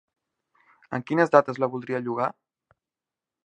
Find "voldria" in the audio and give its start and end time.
1.75-2.03